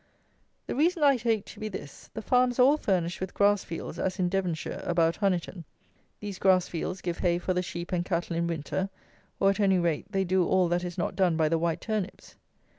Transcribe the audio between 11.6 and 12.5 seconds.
turnips.